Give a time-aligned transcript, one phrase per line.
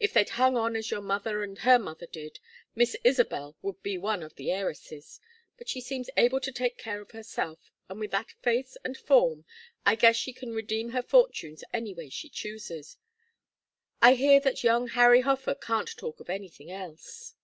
[0.00, 2.38] If they'd hung on as your mother and her mother did,
[2.74, 5.20] Miss Isabel would be one of the heiresses.
[5.58, 9.44] But she seems able to take care of herself, and with that face and form,
[9.84, 12.96] I guess she can redeem her fortunes any way she chooses.
[14.00, 17.34] I hear that young Harry Hofer can't talk of anything else."